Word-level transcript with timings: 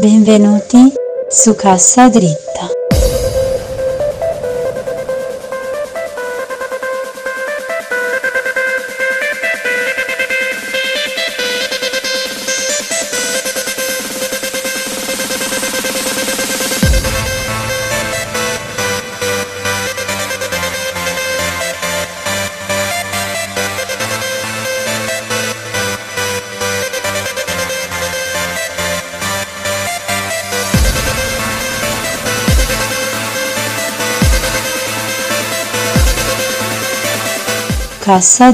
Benvenuti 0.00 0.94
su 1.28 1.54
Cassa 1.54 2.08
Dritta. 2.08 2.79
Cassa 38.10 38.50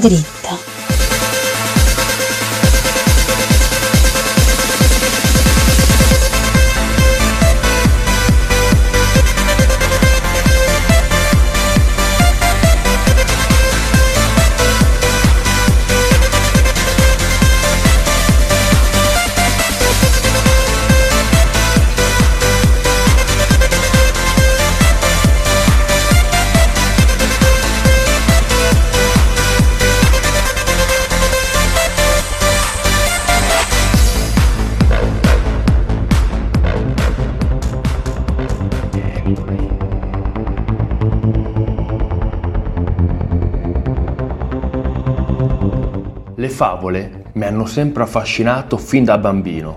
favole 46.56 47.24
mi 47.34 47.44
hanno 47.44 47.66
sempre 47.66 48.04
affascinato 48.04 48.78
fin 48.78 49.04
da 49.04 49.18
bambino, 49.18 49.76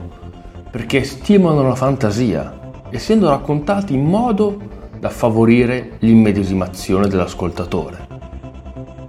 perché 0.71 1.03
stimolano 1.03 1.67
la 1.67 1.75
fantasia, 1.75 2.57
essendo 2.89 3.27
raccontate 3.27 3.91
in 3.91 4.05
modo 4.05 4.57
da 4.97 5.09
favorire 5.09 5.97
l'immedesimazione 5.99 7.09
dell'ascoltatore. 7.09 8.07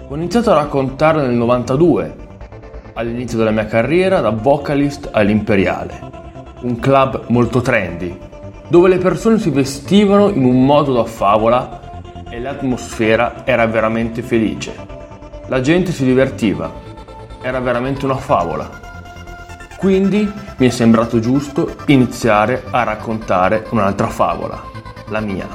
Ho 0.08 0.16
iniziato 0.16 0.50
a 0.50 0.54
raccontare 0.54 1.24
nel 1.24 1.36
92, 1.36 2.16
all'inizio 2.94 3.38
della 3.38 3.52
mia 3.52 3.66
carriera 3.66 4.20
da 4.20 4.30
vocalist 4.30 5.08
all'Imperiale, 5.12 6.10
un 6.62 6.76
club 6.80 7.26
molto 7.28 7.60
trendy, 7.60 8.18
dove 8.66 8.88
le 8.88 8.98
persone 8.98 9.38
si 9.38 9.50
vestivano 9.50 10.28
in 10.28 10.44
un 10.44 10.66
modo 10.66 10.92
da 10.92 11.04
favola 11.04 12.02
e 12.28 12.40
l'atmosfera 12.40 13.46
era 13.46 13.64
veramente 13.66 14.22
felice. 14.22 14.74
La 15.46 15.60
gente 15.60 15.92
si 15.92 16.04
divertiva 16.04 16.88
era 17.42 17.60
veramente 17.60 18.04
una 18.04 18.16
favola. 18.16 18.88
Quindi 19.76 20.30
mi 20.56 20.66
è 20.66 20.70
sembrato 20.70 21.20
giusto 21.20 21.76
iniziare 21.86 22.64
a 22.70 22.82
raccontare 22.82 23.66
un'altra 23.70 24.08
favola, 24.08 24.62
la 25.08 25.20
mia. 25.20 25.48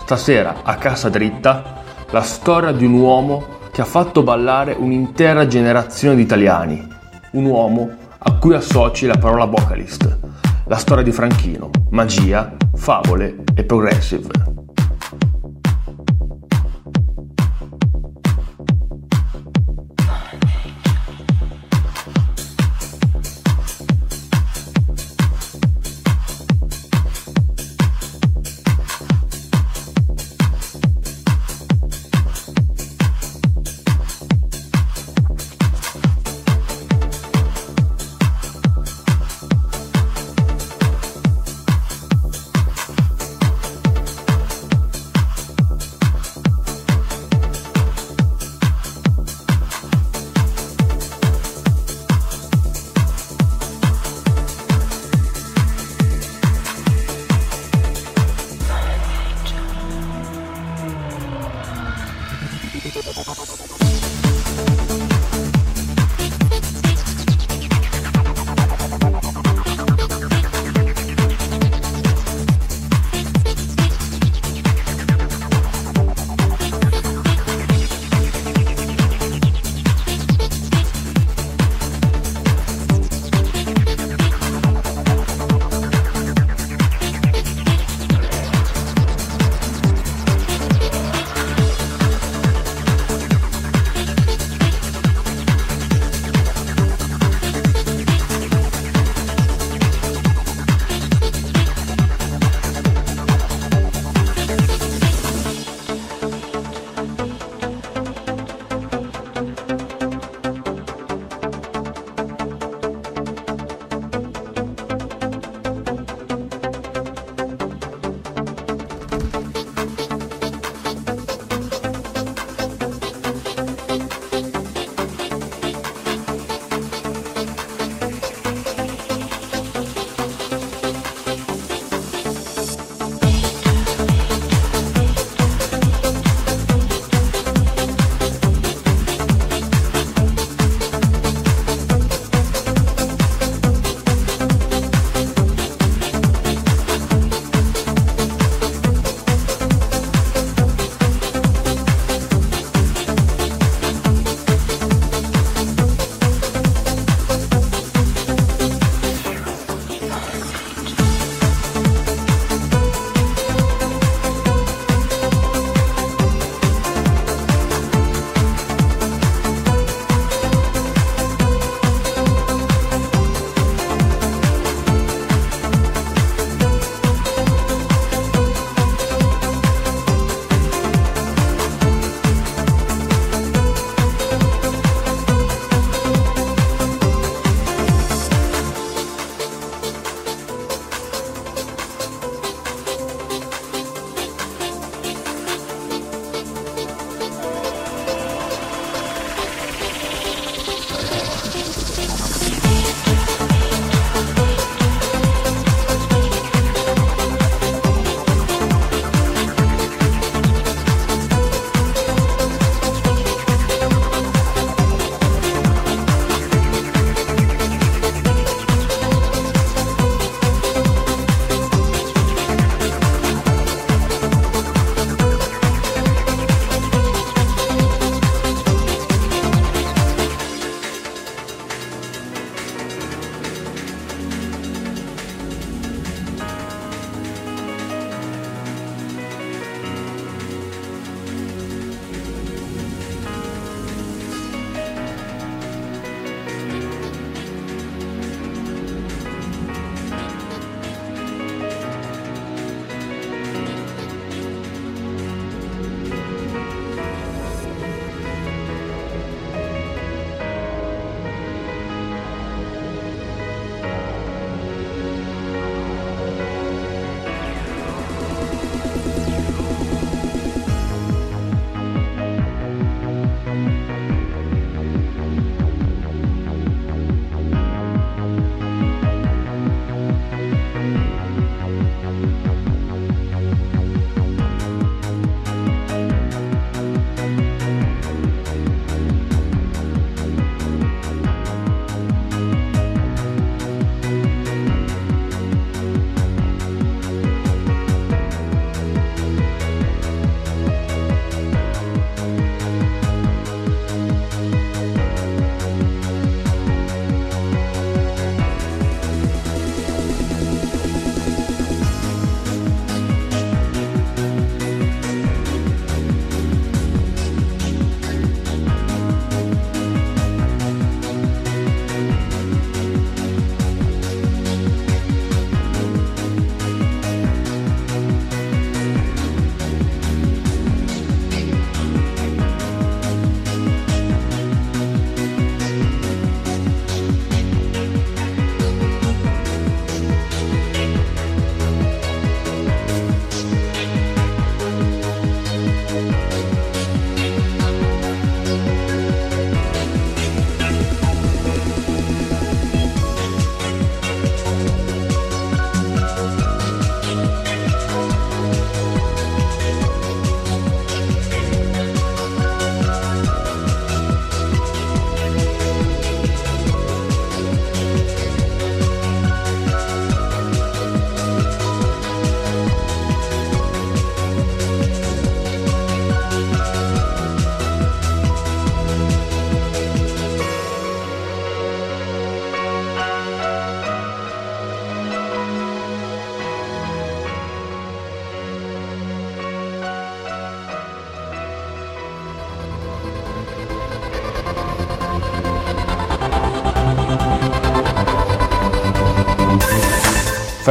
Stasera 0.00 0.60
a 0.62 0.76
Casa 0.76 1.08
Dritta 1.08 1.80
la 2.10 2.22
storia 2.22 2.72
di 2.72 2.84
un 2.84 2.92
uomo 2.92 3.60
che 3.72 3.80
ha 3.80 3.86
fatto 3.86 4.22
ballare 4.22 4.76
un'intera 4.78 5.46
generazione 5.46 6.14
di 6.14 6.22
italiani, 6.22 6.86
un 7.32 7.44
uomo 7.46 7.90
a 8.18 8.34
cui 8.34 8.54
associ 8.54 9.06
la 9.06 9.16
parola 9.16 9.46
vocalist, 9.46 10.18
la 10.66 10.76
storia 10.76 11.02
di 11.02 11.10
Franchino, 11.10 11.70
magia, 11.90 12.54
favole 12.74 13.42
e 13.54 13.64
progressive. 13.64 14.61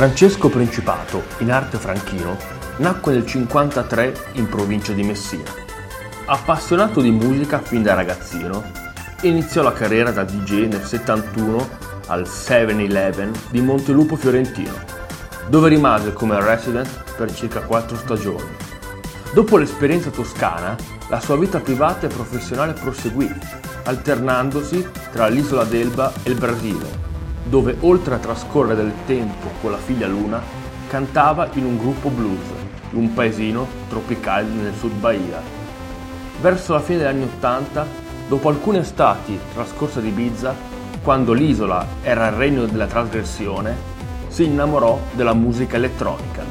Francesco 0.02 0.50
Principato, 0.50 1.26
in 1.42 1.52
arte 1.52 1.78
franchino, 1.78 2.36
nacque 2.78 3.12
nel 3.12 3.22
1953 3.22 4.32
in 4.40 4.50
provincia 4.50 4.94
di 4.94 5.04
Messina. 5.04 5.52
Appassionato 6.26 7.02
di 7.02 7.12
musica 7.12 7.60
fin 7.60 7.84
da 7.84 7.94
ragazzino, 7.94 8.64
iniziò 9.22 9.62
la 9.62 9.74
carriera 9.74 10.10
da 10.10 10.24
DJ 10.24 10.66
nel 10.66 10.84
71 10.84 11.70
al 12.08 12.24
7-Eleven 12.24 13.32
di 13.52 13.62
Montelupo 13.62 14.16
Fiorentino, 14.16 14.74
dove 15.50 15.70
rimase 15.70 16.14
come 16.14 16.44
resident 16.44 17.14
per 17.16 17.32
circa 17.32 17.60
4 17.62 17.96
stagioni. 17.96 18.56
Dopo 19.36 19.58
l'esperienza 19.58 20.10
toscana, 20.10 20.76
la 21.10 21.20
sua 21.20 21.38
vita 21.38 21.60
privata 21.60 22.08
e 22.08 22.10
professionale 22.10 22.74
proseguì, 22.74 23.32
alternandosi 23.84 24.84
tra 25.12 25.28
l'isola 25.28 25.64
d'Elba 25.64 26.12
e 26.24 26.32
il 26.32 26.38
Brasile, 26.40 27.01
dove 27.44 27.76
oltre 27.82 28.16
a 28.16 28.20
trascorrere 28.20 28.76
del 28.76 28.94
tempo 29.06 29.48
con 29.62 29.72
la 29.72 29.78
figlia 29.78 30.08
Luna, 30.08 30.42
cantava 30.88 31.50
in 31.54 31.66
un 31.66 31.78
gruppo 31.78 32.10
blues, 32.10 32.46
in 32.92 32.98
un 33.00 33.14
paesino 33.14 33.68
tropicale 33.90 34.48
nel 34.48 34.74
sud 34.76 34.94
Bahia. 34.94 35.42
Verso 36.42 36.74
la 36.74 36.80
fine 36.80 37.00
degli 37.00 37.08
anni 37.08 37.24
Ottanta, 37.24 37.86
dopo 38.28 38.50
alcune 38.50 38.80
estati 38.80 39.40
trascorse 39.54 40.00
ad 40.00 40.06
Ibiza, 40.06 40.54
quando 41.04 41.34
l'isola 41.34 41.86
era 42.02 42.28
il 42.28 42.34
regno 42.34 42.66
della 42.66 42.88
trasgressione, 42.88 43.90
si 44.28 44.46
innamorò 44.46 45.00
della 45.14 45.34
musica 45.34 45.78
elettronica. 45.78 46.44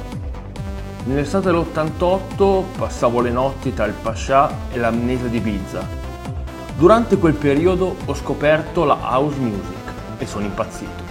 Nell'estate 1.04 1.50
dell'88 1.50 2.62
passavo 2.76 3.20
le 3.20 3.30
notti 3.30 3.72
tra 3.72 3.86
il 3.86 3.94
Pascià 3.94 4.50
e 4.70 4.78
l'amnesia 4.78 5.28
di 5.28 5.38
Ibiza. 5.38 5.86
Durante 6.76 7.16
quel 7.16 7.34
periodo 7.34 7.96
ho 8.04 8.14
scoperto 8.14 8.84
la 8.84 8.98
house 9.00 9.38
music 9.38 9.79
e 10.20 10.26
sono 10.26 10.44
impazzito. 10.44 11.02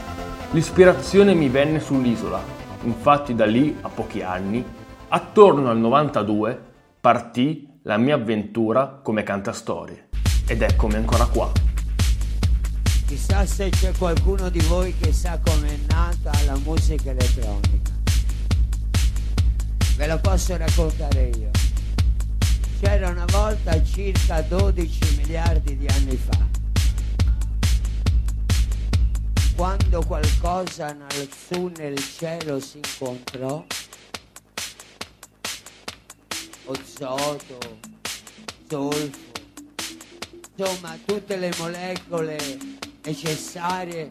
L'ispirazione 0.52 1.34
mi 1.34 1.50
venne 1.50 1.80
sull'isola, 1.80 2.42
infatti 2.84 3.36
da 3.36 3.46
lì 3.46 3.76
a 3.82 3.90
pochi 3.90 4.22
anni, 4.22 4.64
attorno 5.10 5.70
al 5.70 5.80
92, 5.80 6.62
partì 7.02 7.68
la 7.84 7.98
mia 7.98 8.16
avventura 8.16 9.00
come 9.02 9.24
cantastorie 9.24 10.10
ed 10.48 10.62
eccomi 10.62 10.96
ancora 10.96 11.26
qua. 11.26 11.52
Chissà 13.08 13.46
se 13.48 13.70
c'è 13.70 13.92
qualcuno 13.98 14.50
di 14.50 14.60
voi 14.62 14.96
che 14.96 15.12
sa 15.12 15.40
com'è 15.44 15.78
nata 15.88 16.32
la 16.46 16.58
musica 16.64 17.10
elettronica. 17.10 17.92
Ve 19.98 20.06
la 20.06 20.18
posso 20.18 20.56
raccontare 20.56 21.32
io. 21.36 21.50
C'era 22.80 23.10
una 23.10 23.26
volta 23.32 23.84
circa 23.84 24.42
12 24.42 25.18
miliardi 25.18 25.76
di 25.76 25.88
anni 25.88 26.16
fa 26.16 26.49
quando 29.60 30.02
qualcosa 30.06 30.96
su 31.50 31.70
nel 31.76 31.98
cielo 31.98 32.62
si 32.62 32.78
incontrò, 32.78 33.62
ozoto, 36.64 37.58
zolfo, 38.70 39.32
insomma 40.56 40.98
tutte 41.06 41.36
le 41.36 41.52
molecole 41.58 42.38
necessarie 43.04 44.08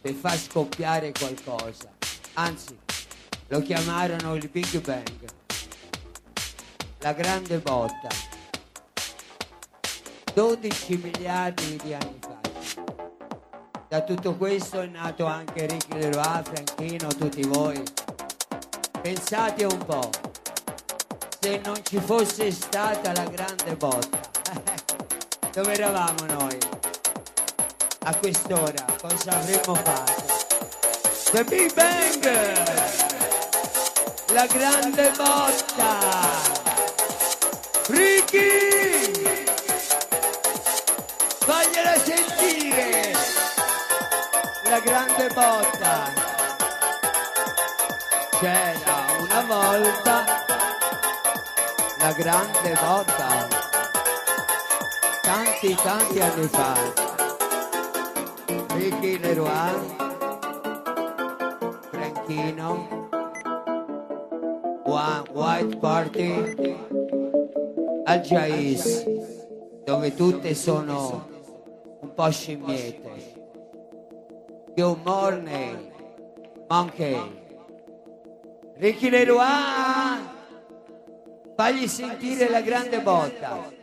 per 0.00 0.14
far 0.14 0.38
scoppiare 0.38 1.12
qualcosa. 1.12 1.92
Anzi, 2.32 2.74
lo 3.48 3.60
chiamarono 3.60 4.36
il 4.36 4.48
Big 4.48 4.80
Bang, 4.80 5.28
la 7.00 7.12
grande 7.12 7.58
botta. 7.58 8.08
12 10.32 10.96
miliardi 10.96 11.76
di 11.76 11.92
anni 11.92 12.18
fa. 12.20 12.47
Da 13.88 14.02
tutto 14.02 14.36
questo 14.36 14.82
è 14.82 14.86
nato 14.86 15.24
anche 15.24 15.64
Ricky 15.64 15.98
Leroy, 15.98 16.42
Franchino, 16.42 17.08
tutti 17.08 17.42
voi. 17.46 17.82
Pensate 19.00 19.64
un 19.64 19.78
po', 19.78 20.10
se 21.40 21.58
non 21.64 21.82
ci 21.82 21.98
fosse 21.98 22.50
stata 22.50 23.12
la 23.14 23.24
grande 23.24 23.76
botta, 23.76 24.20
dove 25.54 25.72
eravamo 25.72 26.26
noi? 26.26 26.58
A 28.00 28.14
quest'ora 28.16 28.84
cosa 29.00 29.38
avremmo 29.38 29.74
fatto? 29.76 30.36
The 31.32 31.44
Big 31.44 31.72
Bang! 31.72 32.24
La 34.34 34.46
grande 34.48 35.12
botta! 35.16 35.96
Ricky! 37.86 39.44
Fagliela 41.38 41.98
sentire! 42.00 43.17
La 44.68 44.80
grande 44.80 45.28
botta. 45.28 46.12
C'era 48.38 48.96
una 49.18 49.42
volta 49.46 50.24
la 51.98 52.12
grande 52.12 52.74
botta. 52.78 53.48
Tanti, 55.22 55.74
tanti 55.82 56.20
anni 56.20 56.46
fa. 56.48 56.74
Ricky 58.74 59.18
Leroy, 59.18 59.96
Franchino, 61.90 63.08
One 64.84 65.24
White 65.32 65.76
Party, 65.78 66.76
al 68.04 68.20
Jais, 68.20 69.04
dove 69.84 70.14
tutte 70.14 70.54
sono 70.54 71.26
un 72.00 72.14
po' 72.14 72.30
scimmiette. 72.30 73.07
Good 74.78 75.04
morning, 75.04 75.90
monkey. 76.70 77.18
Ricky 78.76 79.10
Leroy, 79.10 80.20
fagli 81.56 81.88
sentire 81.88 82.48
la 82.48 82.60
grande 82.60 83.00
botta. 83.00 83.77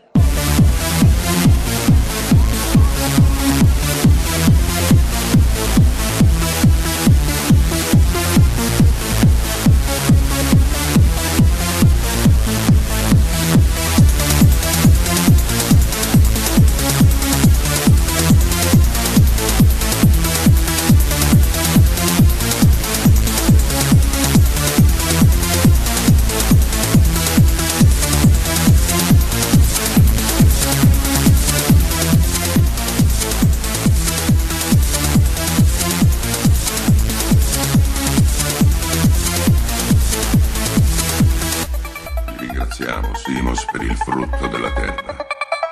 frutto 44.05 44.47
della 44.47 44.71
terra. 44.71 45.17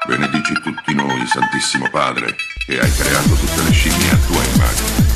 Benedici 0.07 0.53
tutti 0.63 0.95
noi, 0.95 1.25
Santissimo 1.27 1.87
Padre, 1.91 2.35
che 2.65 2.79
hai 2.79 2.91
creato 2.91 3.29
tutte 3.29 3.61
le 3.61 3.71
scimmie 3.71 4.09
a 4.09 4.17
tua 4.17 4.43
immagine. 4.43 5.12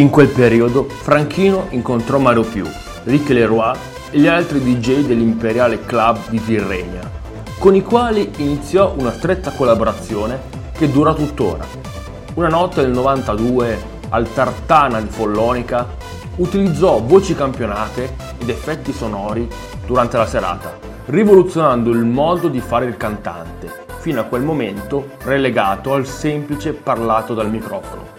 In 0.00 0.08
quel 0.08 0.28
periodo 0.28 0.88
Franchino 0.88 1.66
incontrò 1.70 2.16
Mario 2.16 2.42
Più, 2.42 2.66
Rick 3.04 3.28
Leroy 3.28 3.76
e 4.10 4.18
gli 4.18 4.26
altri 4.26 4.58
DJ 4.58 5.04
dell'Imperiale 5.04 5.84
Club 5.84 6.30
di 6.30 6.42
Tirrenia, 6.42 7.02
con 7.58 7.74
i 7.74 7.82
quali 7.82 8.32
iniziò 8.38 8.94
una 8.96 9.12
stretta 9.12 9.50
collaborazione 9.50 10.40
che 10.72 10.90
dura 10.90 11.12
tuttora. 11.12 11.66
Una 12.32 12.48
notte 12.48 12.80
del 12.80 12.92
92 12.92 13.78
al 14.08 14.32
Tartana 14.32 15.02
di 15.02 15.08
Follonica 15.10 15.86
utilizzò 16.36 17.02
voci 17.02 17.34
campionate 17.34 18.16
ed 18.38 18.48
effetti 18.48 18.94
sonori 18.94 19.46
durante 19.84 20.16
la 20.16 20.26
serata, 20.26 20.78
rivoluzionando 21.08 21.90
il 21.90 22.06
modo 22.06 22.48
di 22.48 22.60
fare 22.60 22.86
il 22.86 22.96
cantante 22.96 23.70
fino 23.98 24.20
a 24.20 24.24
quel 24.24 24.44
momento 24.44 25.10
relegato 25.24 25.92
al 25.92 26.06
semplice 26.06 26.72
parlato 26.72 27.34
dal 27.34 27.50
microfono. 27.50 28.16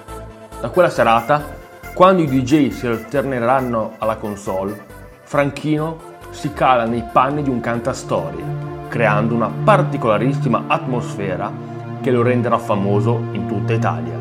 Da 0.59 0.69
quella 0.69 0.91
serata, 0.91 1.57
quando 1.93 2.21
i 2.21 2.27
DJ 2.27 2.69
si 2.69 2.87
alterneranno 2.87 3.95
alla 3.97 4.15
console, 4.15 4.79
Franchino 5.23 6.09
si 6.29 6.53
cala 6.53 6.85
nei 6.85 7.03
panni 7.11 7.43
di 7.43 7.49
un 7.49 7.59
cantastorie, 7.59 8.43
creando 8.87 9.35
una 9.35 9.51
particolarissima 9.63 10.63
atmosfera 10.67 11.51
che 12.01 12.11
lo 12.11 12.21
renderà 12.21 12.57
famoso 12.57 13.21
in 13.33 13.45
tutta 13.45 13.73
Italia. 13.73 14.20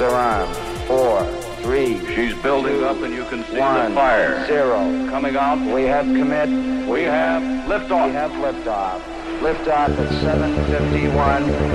Engines 0.00 0.12
are 0.12 0.14
armed. 0.14 0.56
Four, 0.86 1.24
three. 1.62 1.98
She's 2.14 2.34
building 2.42 2.82
up 2.84 2.96
and 3.02 3.14
you 3.14 3.24
can 3.24 3.44
see 3.44 3.58
one, 3.58 3.90
the 3.90 3.94
fire. 3.94 4.46
Zero. 4.46 4.78
Coming 5.08 5.36
out. 5.36 5.58
We 5.74 5.84
have 5.84 6.06
commit. 6.06 6.48
We 6.88 7.02
have 7.02 7.42
liftoff. 7.68 8.06
We 8.06 8.12
have 8.12 8.30
liftoff. 8.32 9.17
Liftoff 9.40 9.96
at 9.96 10.08
7.51 10.08 11.14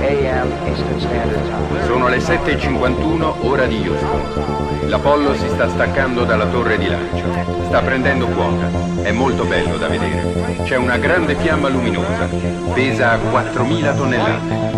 a.m. 0.02 0.52
Eastern 0.66 1.00
Standard 1.00 1.44
Time. 1.44 1.84
Sono 1.86 2.08
le 2.08 2.18
7.51 2.18 3.46
ora 3.46 3.64
di 3.64 3.88
Houston. 3.88 4.88
L'Apollo 4.88 5.34
si 5.34 5.48
sta 5.48 5.66
staccando 5.70 6.24
dalla 6.24 6.46
torre 6.46 6.76
di 6.76 6.88
lancio. 6.88 7.24
Sta 7.64 7.80
prendendo 7.80 8.26
quota. 8.26 8.68
È 9.02 9.12
molto 9.12 9.46
bello 9.46 9.78
da 9.78 9.88
vedere. 9.88 10.62
C'è 10.64 10.76
una 10.76 10.98
grande 10.98 11.36
fiamma 11.36 11.68
luminosa. 11.68 12.28
Pesa 12.74 13.16
4.000 13.16 13.96
tonnellate. 13.96 14.72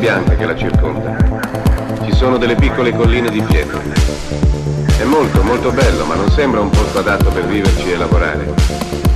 Bianca 0.00 0.34
che 0.34 0.46
la 0.46 0.56
circonda. 0.56 1.14
Ci 2.04 2.12
sono 2.14 2.38
delle 2.38 2.54
piccole 2.54 2.90
colline 2.90 3.28
di 3.28 3.42
pietre. 3.42 3.80
È 4.98 5.04
molto, 5.04 5.42
molto 5.42 5.70
bello, 5.70 6.06
ma 6.06 6.14
non 6.14 6.30
sembra 6.30 6.60
un 6.60 6.70
posto 6.70 7.00
adatto 7.00 7.30
per 7.30 7.44
viverci 7.44 7.92
e 7.92 7.96
lavorare. 7.98 9.09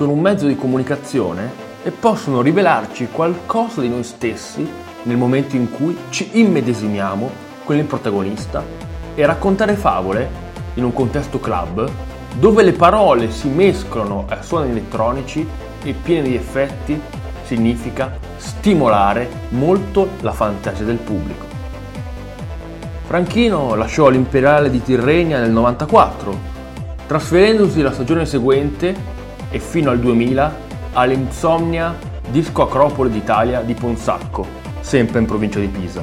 Sono 0.00 0.12
un 0.12 0.20
mezzo 0.20 0.46
di 0.46 0.56
comunicazione 0.56 1.52
e 1.82 1.90
possono 1.90 2.40
rivelarci 2.40 3.08
qualcosa 3.12 3.82
di 3.82 3.88
noi 3.90 4.02
stessi 4.02 4.66
nel 5.02 5.18
momento 5.18 5.56
in 5.56 5.70
cui 5.70 5.94
ci 6.08 6.30
immedesimiamo 6.40 7.30
con 7.64 7.76
il 7.76 7.84
protagonista 7.84 8.64
e 9.14 9.26
raccontare 9.26 9.74
favole 9.74 10.30
in 10.72 10.84
un 10.84 10.94
contesto 10.94 11.38
club 11.38 11.86
dove 12.34 12.62
le 12.62 12.72
parole 12.72 13.30
si 13.30 13.48
mescolano 13.48 14.24
a 14.26 14.40
suoni 14.40 14.70
elettronici 14.70 15.46
e 15.82 15.92
pieni 15.92 16.30
di 16.30 16.34
effetti 16.34 16.98
significa 17.44 18.16
stimolare 18.38 19.28
molto 19.50 20.12
la 20.22 20.32
fantasia 20.32 20.86
del 20.86 20.96
pubblico. 20.96 21.44
Franchino 23.04 23.74
lasciò 23.74 24.08
l'Imperiale 24.08 24.70
di 24.70 24.82
Tirrenia 24.82 25.40
nel 25.40 25.50
94 25.50 26.50
trasferendosi 27.10 27.82
la 27.82 27.90
stagione 27.90 28.24
seguente 28.24 28.94
e 29.50 29.58
fino 29.58 29.90
al 29.90 29.98
2000 29.98 30.68
all'Insomnia 30.92 31.94
Disco 32.30 32.62
Acropole 32.62 33.10
d'Italia 33.10 33.60
di 33.60 33.74
Ponsacco, 33.74 34.46
sempre 34.80 35.18
in 35.18 35.26
provincia 35.26 35.58
di 35.58 35.66
Pisa. 35.66 36.02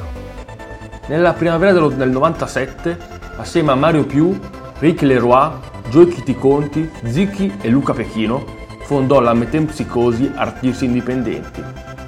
Nella 1.08 1.34
primavera 1.34 1.72
del 1.88 2.10
97, 2.10 2.98
assieme 3.38 3.72
a 3.72 3.76
Mario 3.76 4.06
Più, 4.06 4.38
Rick 4.80 5.02
Leroy, 5.04 5.52
Joy 5.90 6.10
Kitty 6.10 6.36
Conti, 6.36 6.90
Zicchi 7.06 7.54
e 7.62 7.70
Luca 7.70 7.94
Pechino, 7.94 8.44
fondò 8.82 9.22
la 9.22 9.34
Metempsicosi 9.34 10.32
Artisti 10.36 10.86
Indipendenti, 10.86 11.64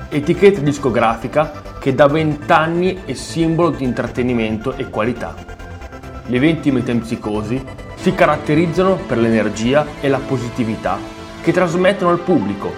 etichetta 0.10 0.60
discografica 0.60 1.52
che 1.80 1.95
da 1.95 2.08
vent'anni 2.08 3.04
è 3.06 3.13
simbolo 3.13 3.69
di 3.69 3.86
intrattenimento 3.86 4.75
e 4.75 4.89
qualità. 4.89 5.34
Gli 6.25 6.36
eventi 6.36 6.71
metempsicosi 6.71 7.63
si 7.95 8.13
caratterizzano 8.13 8.95
per 8.95 9.17
l'energia 9.17 9.86
e 10.02 10.10
la 10.10 10.19
positività 10.19 11.19
che 11.41 11.52
trasmettono 11.52 12.12
al 12.12 12.19
pubblico, 12.19 12.71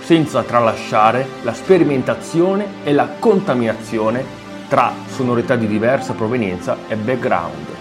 senza 0.00 0.42
tralasciare 0.42 1.26
la 1.42 1.54
sperimentazione 1.54 2.66
e 2.84 2.92
la 2.92 3.08
contaminazione 3.18 4.38
tra 4.68 4.92
sonorità 5.06 5.56
di 5.56 5.66
diversa 5.66 6.12
provenienza 6.12 6.76
e 6.88 6.96
background. 6.96 7.79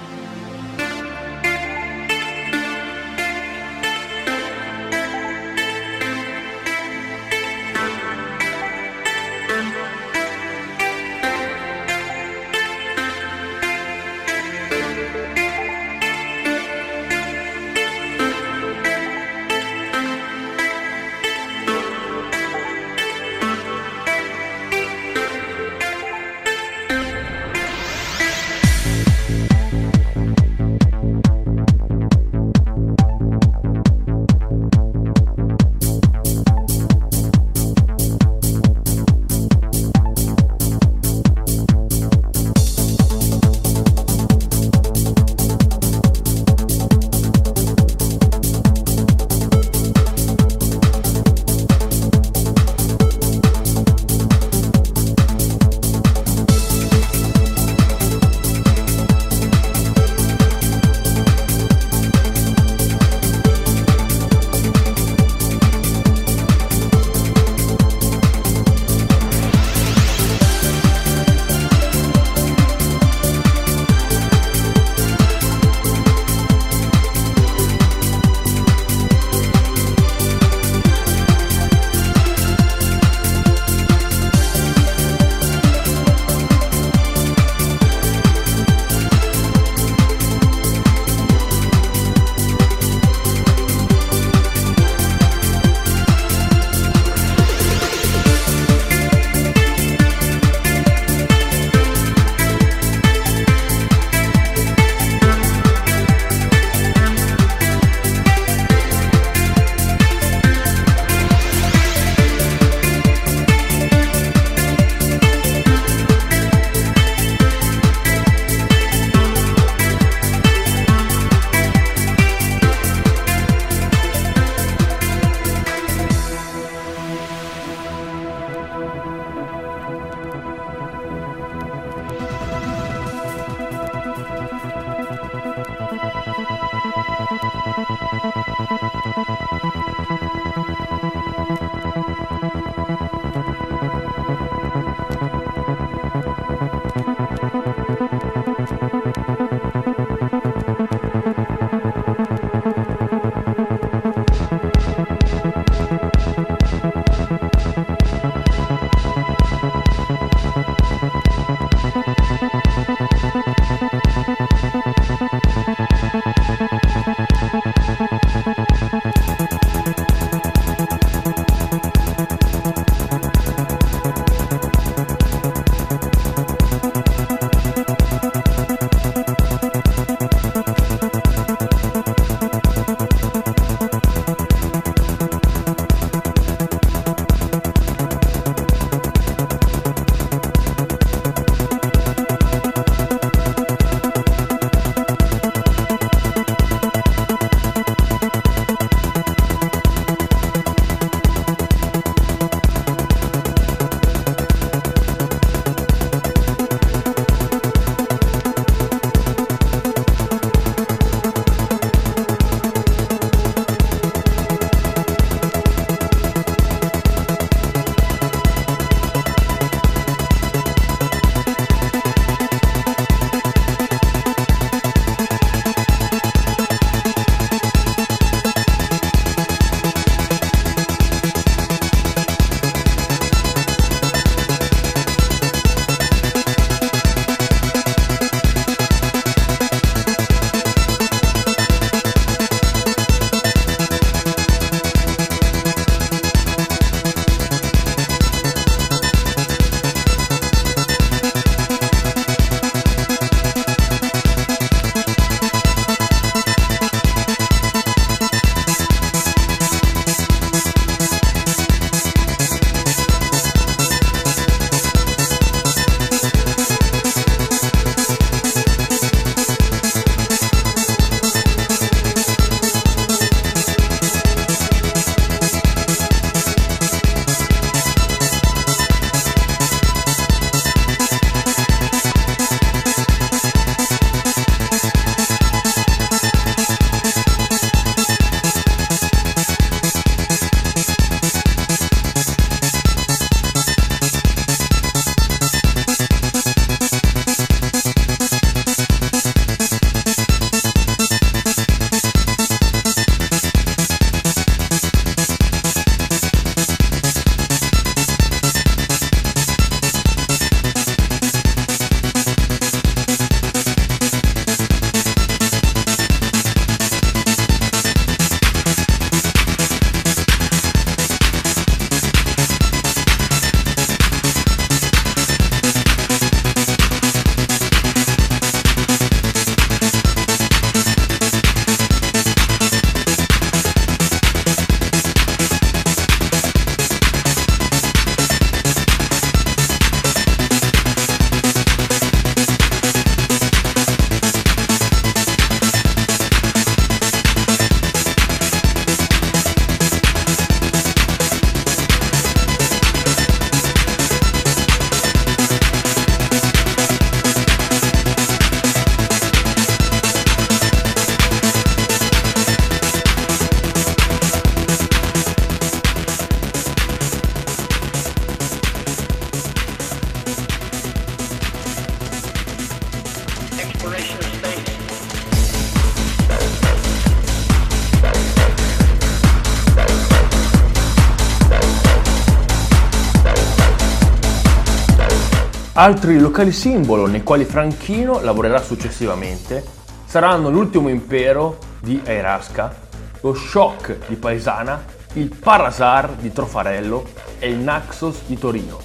Altri 385.80 386.20
locali 386.20 386.52
simbolo 386.52 387.08
nei 387.08 387.24
quali 387.24 387.46
Franchino 387.46 388.20
lavorerà 388.20 388.60
successivamente 388.60 389.64
saranno 390.04 390.50
l'ultimo 390.50 390.90
impero 390.90 391.58
di 391.80 392.02
Airasca, 392.06 392.76
lo 393.22 393.34
Shock 393.34 394.06
di 394.10 394.16
Paesana, 394.16 394.84
il 395.14 395.34
Parasar 395.34 396.16
di 396.16 396.34
Trofarello 396.34 397.06
e 397.40 397.50
il 397.50 397.60
Naxos 397.60 398.26
di 398.26 398.38
Torino. 398.38 398.78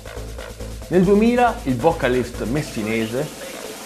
Nel 0.90 1.02
2000 1.02 1.54
il 1.64 1.76
vocalist 1.76 2.44
messinese, 2.44 3.28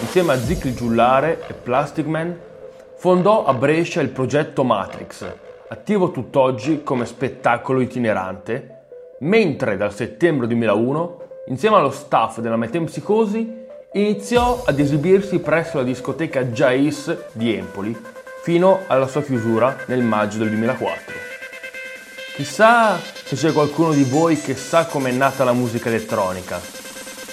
insieme 0.01 0.35
a 0.35 0.39
Zicli 0.39 0.75
Giullare 0.75 1.47
e 1.49 1.55
Plastic 1.55 2.05
Man, 2.05 2.39
fondò 2.99 3.47
a 3.47 3.55
Brescia 3.55 4.03
il 4.03 4.11
progetto 4.11 4.65
Matrix, 4.65 5.25
attivo 5.71 6.11
tutt'oggi 6.11 6.83
come 6.83 7.07
spettacolo 7.07 7.81
itinerante, 7.81 8.81
mentre 9.21 9.79
dal 9.79 9.95
settembre 9.95 10.47
2001 10.47 11.23
insieme 11.49 11.77
allo 11.77 11.91
staff 11.91 12.41
della 12.41 12.57
Metempsicosi, 12.57 13.67
iniziò 13.93 14.63
ad 14.67 14.79
esibirsi 14.79 15.39
presso 15.39 15.79
la 15.79 15.83
discoteca 15.83 16.45
Jais 16.45 17.17
di 17.33 17.55
Empoli, 17.55 17.97
fino 18.43 18.81
alla 18.87 19.07
sua 19.07 19.23
chiusura 19.23 19.77
nel 19.87 20.03
maggio 20.03 20.39
del 20.39 20.49
2004. 20.49 21.15
Chissà 22.35 22.99
se 22.99 23.35
c'è 23.35 23.53
qualcuno 23.53 23.93
di 23.93 24.05
voi 24.05 24.41
che 24.41 24.55
sa 24.55 24.87
com'è 24.87 25.11
nata 25.11 25.43
la 25.43 25.53
musica 25.53 25.89
elettronica. 25.89 26.61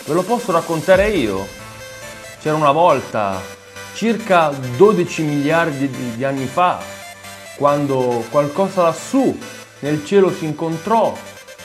Ve 0.06 0.14
lo 0.14 0.24
posso 0.24 0.52
raccontare 0.52 1.10
io. 1.10 1.46
C'era 2.40 2.56
una 2.56 2.72
volta, 2.72 3.40
circa 3.94 4.52
12 4.78 5.24
miliardi 5.24 5.90
di 6.16 6.24
anni 6.24 6.46
fa, 6.46 6.80
quando 7.58 8.24
qualcosa 8.30 8.84
lassù 8.84 9.38
nel 9.80 10.06
cielo 10.06 10.32
si 10.32 10.46
incontrò, 10.46 11.16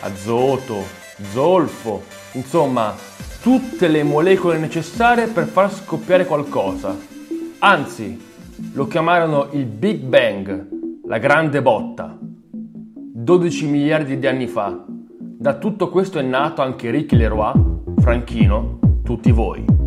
azoto, 0.00 0.84
zolfo, 1.32 2.18
Insomma, 2.32 2.94
tutte 3.42 3.88
le 3.88 4.02
molecole 4.02 4.58
necessarie 4.58 5.26
per 5.26 5.46
far 5.46 5.72
scoppiare 5.72 6.26
qualcosa. 6.26 6.96
Anzi, 7.58 8.18
lo 8.72 8.86
chiamarono 8.86 9.48
il 9.52 9.64
Big 9.64 10.00
Bang, 10.00 10.68
la 11.06 11.18
grande 11.18 11.60
botta. 11.62 12.16
12 12.20 13.66
miliardi 13.66 14.18
di 14.18 14.26
anni 14.26 14.46
fa. 14.46 14.84
Da 14.86 15.54
tutto 15.54 15.88
questo 15.88 16.18
è 16.18 16.22
nato 16.22 16.62
anche 16.62 16.90
Ricky 16.90 17.16
Leroy, 17.16 17.52
Franchino, 17.98 18.78
tutti 19.02 19.32
voi. 19.32 19.79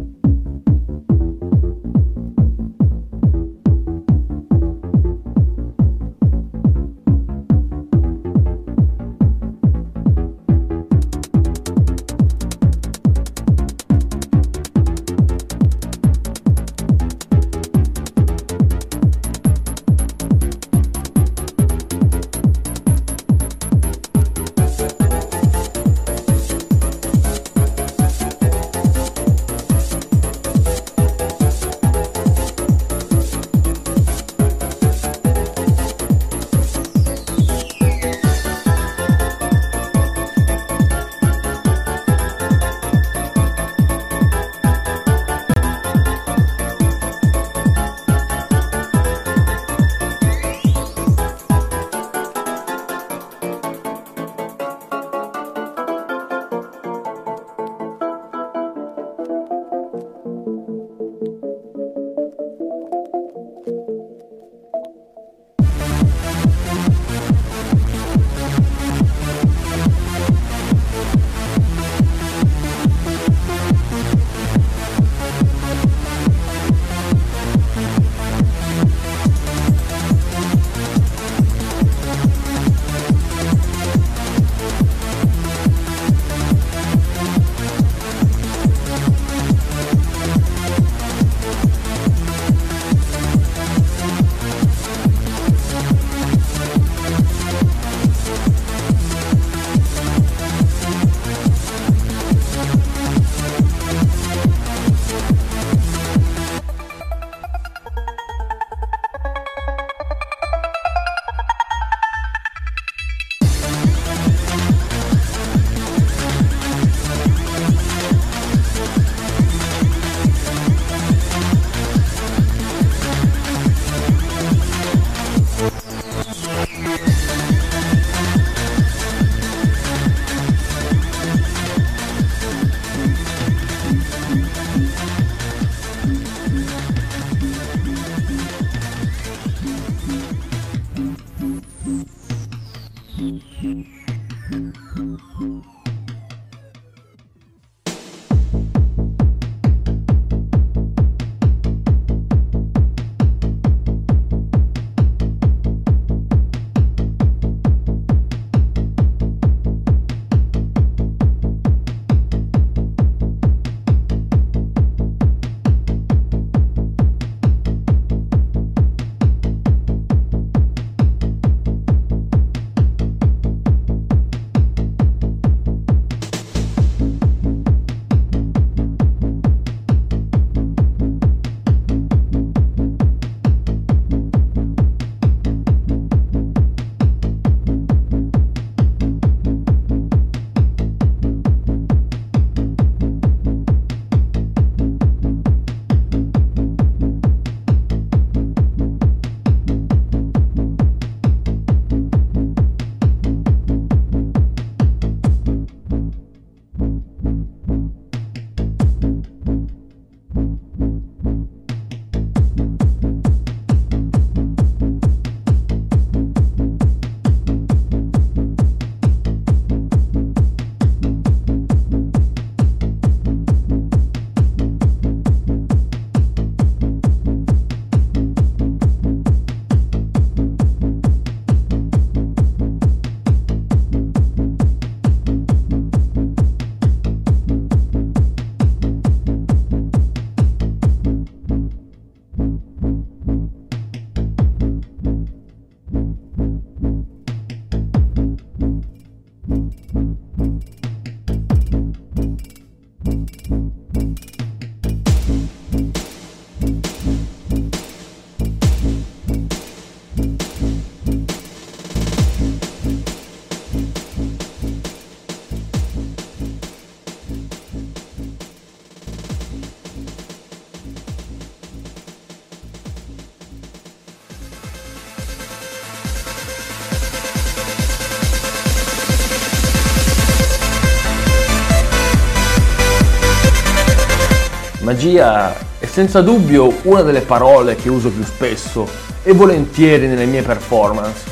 Magia 284.93 285.55
è 285.79 285.87
senza 285.87 286.21
dubbio 286.21 286.71
una 286.83 287.01
delle 287.01 287.21
parole 287.21 287.75
che 287.75 287.89
uso 287.89 288.11
più 288.11 288.23
spesso 288.23 288.87
e 289.23 289.33
volentieri 289.33 290.05
nelle 290.05 290.27
mie 290.27 290.43
performance. 290.43 291.23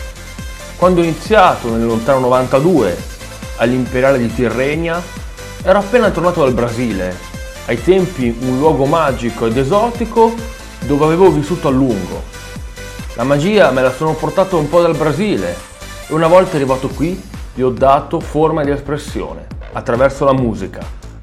Quando 0.77 1.01
ho 1.01 1.03
iniziato 1.03 1.69
nel 1.69 1.85
lontano 1.85 2.21
92 2.21 2.97
all'Imperiale 3.57 4.17
di 4.17 4.33
Tirrenia 4.33 4.99
ero 5.61 5.77
appena 5.77 6.09
tornato 6.09 6.41
dal 6.41 6.55
Brasile, 6.55 7.15
ai 7.67 7.79
tempi 7.79 8.35
un 8.41 8.57
luogo 8.57 8.85
magico 8.85 9.45
ed 9.45 9.55
esotico 9.55 10.33
dove 10.87 11.05
avevo 11.05 11.29
vissuto 11.29 11.67
a 11.67 11.71
lungo. 11.71 12.23
La 13.13 13.23
magia 13.23 13.69
me 13.69 13.83
la 13.83 13.93
sono 13.93 14.15
portato 14.15 14.57
un 14.57 14.67
po' 14.69 14.81
dal 14.81 14.97
Brasile 14.97 15.55
e 16.07 16.13
una 16.15 16.27
volta 16.27 16.55
arrivato 16.55 16.87
qui 16.87 17.21
gli 17.53 17.61
ho 17.61 17.69
dato 17.69 18.19
forma 18.21 18.63
di 18.63 18.71
espressione 18.71 19.45
attraverso 19.73 20.25
la 20.25 20.33
musica, 20.33 20.79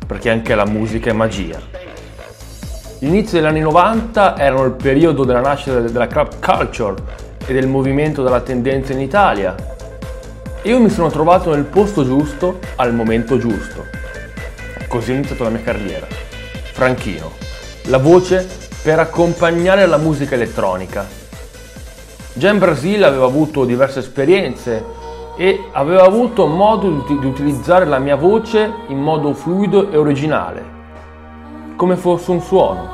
perché 0.07 0.31
anche 0.31 0.55
la 0.55 0.67
musica 0.67 1.11
è 1.11 1.13
magia. 1.13 1.88
Gli 3.01 3.07
inizi 3.07 3.37
degli 3.37 3.45
anni 3.45 3.61
90 3.61 4.37
erano 4.37 4.65
il 4.65 4.73
periodo 4.73 5.23
della 5.23 5.41
nascita 5.41 5.79
della 5.79 6.09
club 6.09 6.45
culture 6.45 7.01
e 7.47 7.53
del 7.53 7.69
movimento 7.69 8.25
della 8.25 8.41
tendenza 8.41 8.93
in 8.93 8.99
Italia. 8.99 9.55
Io 10.63 10.81
mi 10.81 10.91
sono 10.91 11.09
trovato 11.09 11.55
nel 11.55 11.63
posto 11.63 12.05
giusto 12.05 12.59
al 12.75 12.93
momento 12.93 13.39
giusto. 13.39 13.85
Così 14.89 15.13
è 15.13 15.15
iniziata 15.15 15.45
la 15.45 15.51
mia 15.51 15.63
carriera. 15.63 16.09
Franchino, 16.73 17.31
la 17.85 17.99
voce 17.99 18.49
per 18.83 18.99
accompagnare 18.99 19.87
la 19.87 19.99
musica 19.99 20.35
elettronica. 20.35 21.07
Già 22.33 22.51
in 22.51 22.59
Brasile 22.59 23.05
avevo 23.05 23.27
avuto 23.27 23.65
diverse 23.65 24.01
esperienze 24.01 24.85
e 25.37 25.69
avevo 25.71 26.03
avuto 26.03 26.47
modo 26.47 27.05
di 27.07 27.15
utilizzare 27.25 27.85
la 27.85 28.01
mia 28.01 28.17
voce 28.17 28.69
in 28.89 28.99
modo 28.99 29.35
fluido 29.35 29.89
e 29.93 29.97
originale 29.97 30.78
come 31.79 31.95
fosse 31.95 32.33
un 32.33 32.41
suono, 32.41 32.89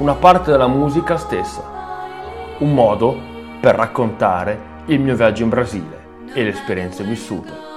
una 0.00 0.12
parte 0.12 0.50
della 0.50 0.68
musica 0.68 1.16
stessa, 1.16 1.62
un 2.58 2.74
modo 2.74 3.16
per 3.58 3.74
raccontare 3.74 4.82
il 4.88 5.00
mio 5.00 5.16
viaggio 5.16 5.44
in 5.44 5.48
Brasile 5.48 6.26
e 6.34 6.42
le 6.42 6.50
esperienze 6.50 7.04
vissute. 7.04 7.67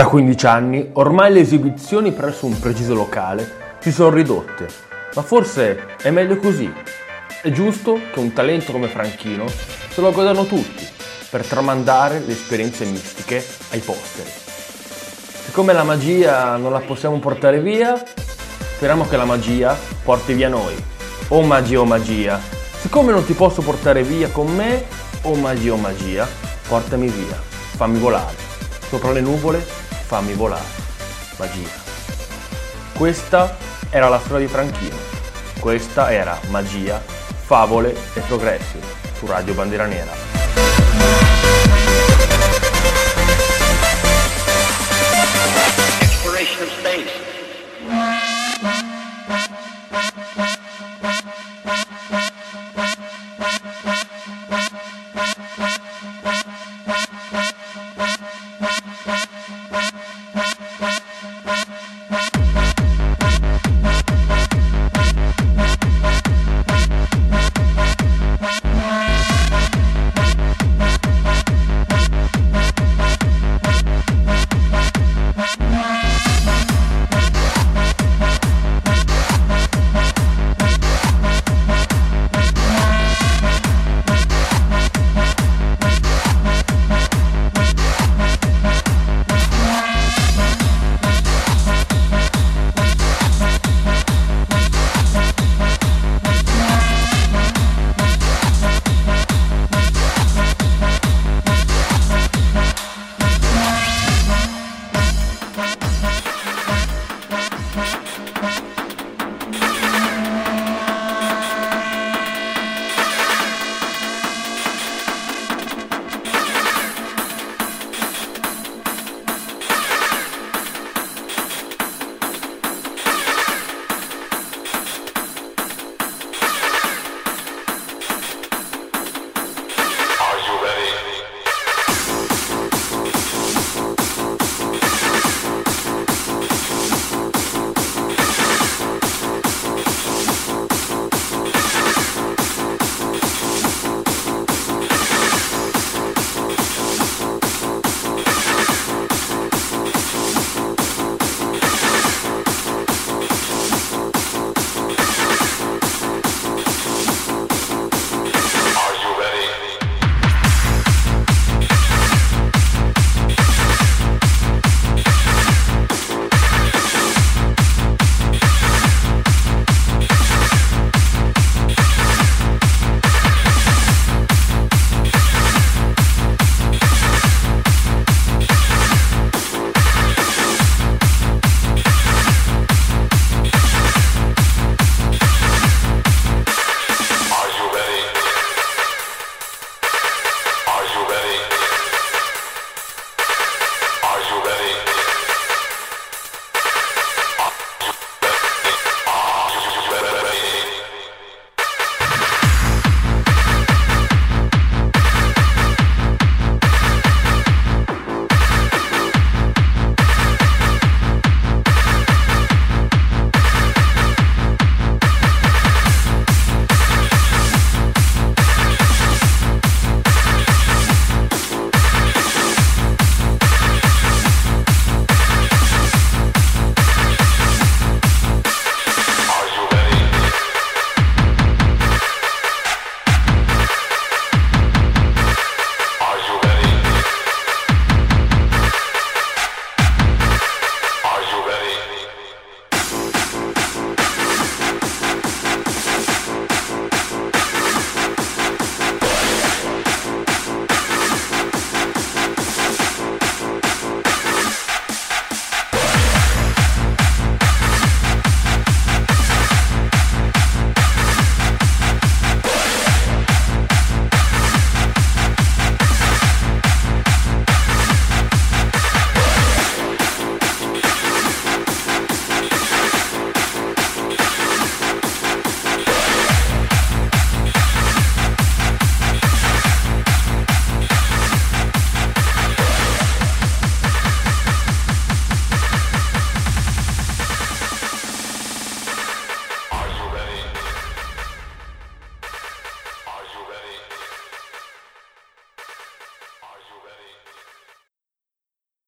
Da 0.00 0.06
15 0.06 0.46
anni 0.46 0.88
ormai 0.94 1.30
le 1.30 1.40
esibizioni 1.40 2.10
presso 2.12 2.46
un 2.46 2.58
preciso 2.58 2.94
locale 2.94 3.76
si 3.80 3.92
sono 3.92 4.08
ridotte, 4.08 4.66
ma 5.14 5.20
forse 5.20 5.98
è 6.00 6.08
meglio 6.08 6.38
così. 6.38 6.72
È 7.42 7.50
giusto 7.50 8.00
che 8.10 8.18
un 8.18 8.32
talento 8.32 8.72
come 8.72 8.88
Franchino 8.88 9.46
se 9.46 10.00
lo 10.00 10.10
godano 10.10 10.46
tutti 10.46 10.88
per 11.28 11.44
tramandare 11.44 12.20
le 12.20 12.32
esperienze 12.32 12.86
mistiche 12.86 13.44
ai 13.72 13.80
posteri. 13.80 14.30
Siccome 15.44 15.74
la 15.74 15.84
magia 15.84 16.56
non 16.56 16.72
la 16.72 16.80
possiamo 16.80 17.18
portare 17.18 17.60
via, 17.60 18.02
speriamo 18.76 19.06
che 19.06 19.18
la 19.18 19.26
magia 19.26 19.76
porti 20.02 20.32
via 20.32 20.48
noi. 20.48 20.82
Oh 21.28 21.42
magia, 21.42 21.78
oh 21.78 21.84
magia, 21.84 22.40
siccome 22.80 23.12
non 23.12 23.26
ti 23.26 23.34
posso 23.34 23.60
portare 23.60 24.02
via 24.02 24.30
con 24.30 24.46
me, 24.46 24.82
oh 25.24 25.34
magia, 25.34 25.74
oh 25.74 25.76
magia, 25.76 26.26
portami 26.66 27.06
via, 27.08 27.36
fammi 27.76 27.98
volare. 27.98 28.48
Sopra 28.88 29.12
le 29.12 29.20
nuvole, 29.20 29.79
fammi 30.10 30.32
volare. 30.32 30.66
Magia. 31.36 31.68
Questa 32.96 33.56
era 33.90 34.08
la 34.08 34.18
storia 34.18 34.44
di 34.44 34.52
Franchino. 34.52 34.96
Questa 35.60 36.10
era 36.10 36.36
Magia, 36.48 37.00
Favole 37.00 37.94
e 38.14 38.20
Progressi 38.26 38.80
su 39.14 39.26
Radio 39.26 39.54
Bandiera 39.54 39.86
Nera. 39.86 40.39